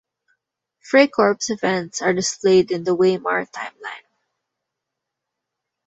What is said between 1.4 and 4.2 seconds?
events are displayed in the Weimar Timeline.